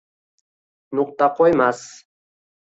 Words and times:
Nuqta 0.95 1.27
qo’ymas 1.35 1.79